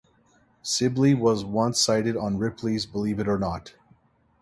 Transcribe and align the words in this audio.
Sibley 0.63 1.13
was 1.13 1.45
once 1.45 1.79
cited 1.79 2.17
on 2.17 2.39
Ripley's 2.39 2.87
Believe 2.87 3.19
It 3.19 3.27
or 3.27 3.37
Not! 3.37 3.75